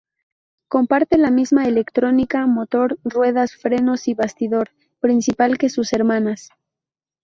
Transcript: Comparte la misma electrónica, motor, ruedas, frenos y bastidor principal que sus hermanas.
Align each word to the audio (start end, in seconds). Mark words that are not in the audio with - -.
Comparte 0.67 1.19
la 1.19 1.29
misma 1.29 1.65
electrónica, 1.67 2.47
motor, 2.47 2.97
ruedas, 3.03 3.55
frenos 3.55 4.07
y 4.07 4.15
bastidor 4.15 4.71
principal 4.99 5.59
que 5.59 5.69
sus 5.69 5.93
hermanas. 5.93 6.49